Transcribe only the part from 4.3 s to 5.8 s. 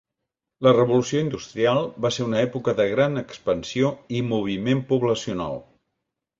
moviment poblacional.